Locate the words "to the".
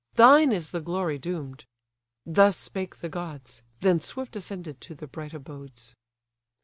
4.81-5.05